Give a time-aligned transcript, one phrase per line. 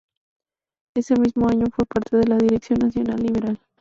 [0.97, 3.59] Ese mismo año fue parte de la Dirección Nacional Liberal.